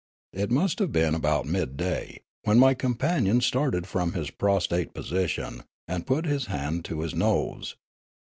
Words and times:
It 0.33 0.49
must 0.49 0.79
have 0.79 0.91
been 0.91 1.13
about 1.13 1.45
midday, 1.45 2.21
when 2.43 2.57
my 2.57 2.73
companion 2.73 3.39
started 3.39 3.85
from 3.85 4.13
his 4.13 4.31
prostrate 4.31 4.95
position, 4.95 5.61
and 5.87 6.07
put 6.07 6.25
his 6.25 6.47
hand 6.47 6.83
to 6.85 7.01
his 7.01 7.13
nose. 7.13 7.75